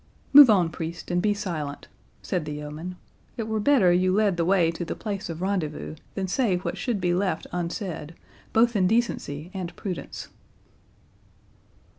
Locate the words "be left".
6.99-7.45